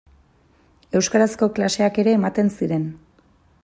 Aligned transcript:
Euskarazko 1.01 1.51
klaseak 1.59 2.03
ere 2.05 2.19
ematen 2.21 2.53
ziren. 2.59 2.93